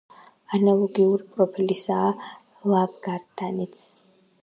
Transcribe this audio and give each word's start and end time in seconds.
ანალოგიური 0.57 1.27
პროფილისაა 1.35 2.09
ლავგარდანიც. 2.75 3.89